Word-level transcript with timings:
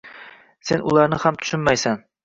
Sen 0.69 0.83
ularni 0.93 1.21
ham 1.27 1.41
tushunmaysan. 1.45 2.07